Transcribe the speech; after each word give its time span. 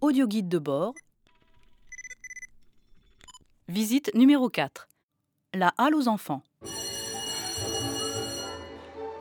Audio 0.00 0.28
guide 0.28 0.48
de 0.48 0.60
bord. 0.60 0.94
Visite 3.66 4.14
numéro 4.14 4.48
4. 4.48 4.86
La 5.54 5.74
halle 5.76 5.96
aux 5.96 6.06
enfants. 6.06 6.44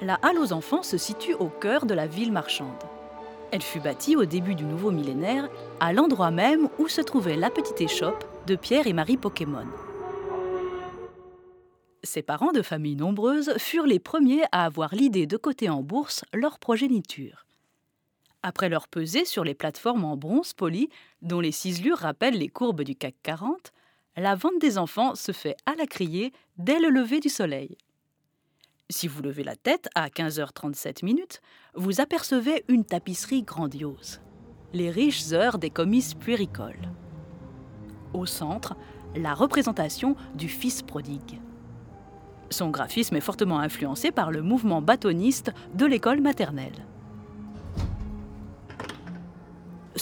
La 0.01 0.19
halle 0.21 0.37
aux 0.37 0.53
enfants 0.53 0.83
se 0.83 0.99
situe 0.99 1.33
au 1.33 1.47
cœur 1.47 1.87
de 1.87 1.95
la 1.95 2.05
ville 2.05 2.31
marchande. 2.31 2.83
Elle 3.51 3.63
fut 3.63 3.79
bâtie 3.79 4.15
au 4.15 4.25
début 4.25 4.53
du 4.53 4.65
nouveau 4.65 4.91
millénaire, 4.91 5.49
à 5.79 5.93
l'endroit 5.93 6.29
même 6.29 6.69
où 6.77 6.87
se 6.87 7.01
trouvait 7.01 7.37
la 7.37 7.49
petite 7.49 7.81
échoppe 7.81 8.23
de 8.45 8.55
Pierre 8.55 8.85
et 8.85 8.93
Marie 8.93 9.17
Pokémon. 9.17 9.65
Ses 12.03 12.21
parents 12.21 12.51
de 12.51 12.61
famille 12.61 12.95
nombreuses 12.95 13.57
furent 13.57 13.87
les 13.87 13.99
premiers 13.99 14.43
à 14.51 14.65
avoir 14.65 14.93
l'idée 14.93 15.25
de 15.25 15.37
coter 15.37 15.69
en 15.69 15.81
bourse 15.81 16.23
leur 16.35 16.59
progéniture. 16.59 17.46
Après 18.47 18.69
leur 18.69 18.87
pesée 18.87 19.25
sur 19.25 19.43
les 19.43 19.53
plateformes 19.53 20.05
en 20.05 20.15
bronze 20.15 20.53
poli, 20.53 20.87
dont 21.21 21.41
les 21.41 21.51
ciselures 21.51 21.97
rappellent 21.97 22.37
les 22.37 22.47
courbes 22.47 22.83
du 22.83 22.95
CAC 22.95 23.13
40, 23.21 23.73
la 24.15 24.35
vente 24.35 24.57
des 24.61 24.77
enfants 24.77 25.15
se 25.15 25.33
fait 25.33 25.57
à 25.65 25.75
la 25.75 25.85
criée 25.85 26.31
dès 26.57 26.79
le 26.79 26.87
lever 26.87 27.19
du 27.19 27.27
soleil. 27.27 27.77
Si 28.89 29.09
vous 29.09 29.21
levez 29.21 29.43
la 29.43 29.57
tête 29.57 29.89
à 29.95 30.07
15h37 30.07 31.03
minutes, 31.03 31.41
vous 31.75 31.99
apercevez 31.99 32.63
une 32.69 32.85
tapisserie 32.85 33.43
grandiose. 33.43 34.21
Les 34.71 34.91
riches 34.91 35.33
heures 35.33 35.57
des 35.57 35.69
comices 35.69 36.13
puéricoles. 36.13 36.93
Au 38.13 38.25
centre, 38.25 38.77
la 39.17 39.33
représentation 39.33 40.15
du 40.35 40.47
Fils 40.47 40.83
prodigue. 40.83 41.41
Son 42.49 42.69
graphisme 42.69 43.17
est 43.17 43.19
fortement 43.19 43.59
influencé 43.59 44.11
par 44.11 44.31
le 44.31 44.41
mouvement 44.41 44.81
bâtoniste 44.81 45.51
de 45.73 45.85
l'école 45.85 46.21
maternelle. 46.21 46.85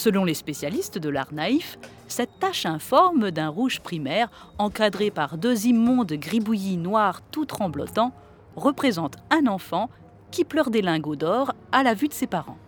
Selon 0.06 0.24
les 0.24 0.36
spécialistes 0.36 1.00
de 1.00 1.10
l'art 1.10 1.34
naïf, 1.34 1.80
cette 2.08 2.38
tache 2.40 2.68
informe 2.68 3.32
d'un 3.32 3.48
rouge 3.48 3.80
primaire 3.80 4.30
encadré 4.60 5.10
par 5.10 5.40
deux 5.40 5.66
immondes 5.66 6.14
gribouillis 6.14 6.78
noirs 6.78 7.24
tout 7.32 7.46
tremblotants 7.46 8.14
représente 8.56 9.18
un 9.32 9.48
enfant 9.48 9.90
qui 10.30 10.46
pleure 10.46 10.70
des 10.70 10.84
lingots 10.84 11.16
d'or 11.16 11.56
à 11.72 11.82
la 11.82 11.96
vue 11.96 12.08
de 12.08 12.14
ses 12.14 12.28
parents. 12.28 12.60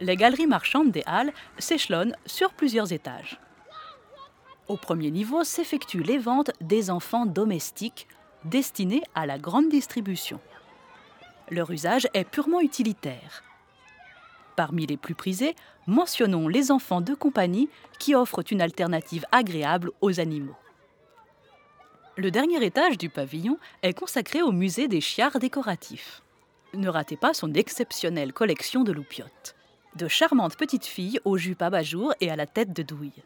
Les 0.00 0.16
galeries 0.16 0.48
marchandes 0.48 0.90
des 0.90 1.04
Halles 1.06 1.32
s'échelonnent 1.56 2.16
sur 2.26 2.52
plusieurs 2.52 2.92
étages. 2.92 3.38
Au 4.66 4.76
premier 4.76 5.12
niveau 5.12 5.44
s'effectuent 5.44 6.02
les 6.02 6.18
ventes 6.18 6.50
des 6.60 6.90
enfants 6.90 7.26
domestiques 7.26 8.08
destinés 8.44 9.04
à 9.14 9.24
la 9.24 9.38
grande 9.38 9.68
distribution. 9.68 10.40
Leur 11.50 11.70
usage 11.70 12.08
est 12.14 12.24
purement 12.24 12.60
utilitaire. 12.60 13.42
Parmi 14.56 14.86
les 14.86 14.96
plus 14.96 15.14
prisés, 15.14 15.54
mentionnons 15.86 16.48
les 16.48 16.70
enfants 16.70 17.00
de 17.00 17.14
compagnie 17.14 17.68
qui 17.98 18.14
offrent 18.14 18.42
une 18.50 18.60
alternative 18.60 19.24
agréable 19.32 19.90
aux 20.00 20.20
animaux. 20.20 20.56
Le 22.16 22.30
dernier 22.30 22.64
étage 22.64 22.98
du 22.98 23.08
pavillon 23.08 23.58
est 23.82 23.94
consacré 23.94 24.42
au 24.42 24.50
musée 24.50 24.88
des 24.88 25.00
chiards 25.00 25.38
décoratifs. 25.38 26.22
Ne 26.74 26.88
ratez 26.88 27.16
pas 27.16 27.32
son 27.32 27.54
exceptionnelle 27.54 28.32
collection 28.32 28.82
de 28.82 28.92
loupiottes. 28.92 29.54
De 29.94 30.08
charmantes 30.08 30.56
petites 30.56 30.84
filles 30.84 31.20
aux 31.24 31.38
jupes 31.38 31.62
à 31.62 31.70
bas-jour 31.70 32.12
et 32.20 32.30
à 32.30 32.36
la 32.36 32.46
tête 32.46 32.72
de 32.72 32.82
douille. 32.82 33.22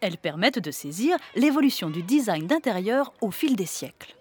Elles 0.00 0.18
permettent 0.18 0.58
de 0.58 0.70
saisir 0.70 1.16
l'évolution 1.36 1.88
du 1.88 2.02
design 2.02 2.46
d'intérieur 2.46 3.12
au 3.20 3.30
fil 3.30 3.54
des 3.54 3.66
siècles. 3.66 4.16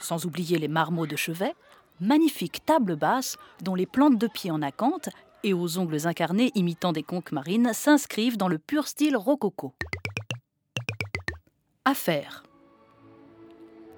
Sans 0.00 0.26
oublier 0.26 0.58
les 0.58 0.68
marmots 0.68 1.06
de 1.06 1.16
chevet, 1.16 1.54
magnifiques 2.00 2.64
tables 2.64 2.96
basses 2.96 3.36
dont 3.62 3.74
les 3.74 3.86
plantes 3.86 4.18
de 4.18 4.26
pied 4.26 4.50
en 4.50 4.62
acanthe 4.62 5.08
et 5.44 5.52
aux 5.54 5.78
ongles 5.78 6.06
incarnés 6.06 6.52
imitant 6.54 6.92
des 6.92 7.02
conques 7.02 7.32
marines 7.32 7.72
s'inscrivent 7.72 8.36
dans 8.36 8.48
le 8.48 8.58
pur 8.58 8.86
style 8.88 9.16
rococo. 9.16 9.74
Affaire. 11.84 12.42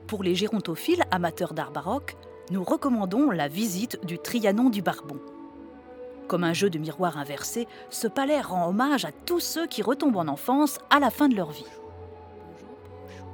Pour 0.07 0.23
les 0.23 0.35
gérontophiles 0.35 1.05
amateurs 1.11 1.55
d'art 1.55 1.73
baroque, 1.73 2.17
nous 2.51 2.65
recommandons 2.65 3.31
la 3.31 3.49
visite 3.49 4.05
du 4.05 4.19
Trianon 4.19 4.71
du 4.71 4.83
Barbon. 4.83 5.21
Comme 6.27 6.45
un 6.45 6.53
jeu 6.53 6.71
de 6.71 6.79
miroir 6.79 7.19
inversé, 7.19 7.67
ce 7.91 8.07
palais 8.07 8.41
rend 8.41 8.69
hommage 8.69 9.05
à 9.05 9.13
tous 9.13 9.41
ceux 9.41 9.67
qui 9.67 9.83
retombent 9.83 10.17
en 10.17 10.29
enfance 10.29 10.79
à 10.91 11.01
la 11.01 11.11
fin 11.11 11.29
de 11.29 11.37
leur 11.37 11.51
vie. 11.51 11.67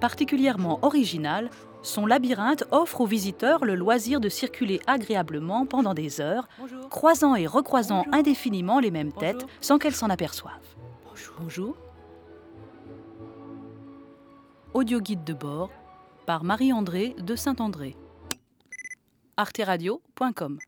Particulièrement 0.00 0.78
original, 0.82 1.50
son 1.86 2.04
labyrinthe 2.04 2.64
offre 2.70 3.00
aux 3.00 3.06
visiteurs 3.06 3.64
le 3.64 3.74
loisir 3.74 4.20
de 4.20 4.28
circuler 4.28 4.80
agréablement 4.86 5.66
pendant 5.66 5.94
des 5.94 6.20
heures, 6.20 6.48
croisant 6.90 7.34
et 7.34 7.46
recroisant 7.46 8.04
indéfiniment 8.12 8.80
les 8.80 8.90
mêmes 8.90 9.12
têtes 9.12 9.46
sans 9.60 9.78
qu'elles 9.78 9.94
s'en 9.94 10.10
aperçoivent. 10.10 10.52
Bonjour. 11.38 11.76
Audio 14.74 15.00
guide 15.00 15.24
de 15.24 15.32
bord 15.32 15.70
par 16.26 16.44
Marie-André 16.44 17.14
de 17.18 17.36
Saint-André. 17.36 17.96
arteradio.com 19.36 20.58